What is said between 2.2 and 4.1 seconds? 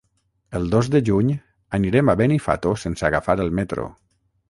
Benifato sense agafar el metro.